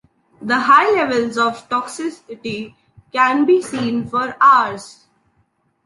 [0.41, 2.73] The high levels of toxicity
[3.13, 5.05] can be seen for hours.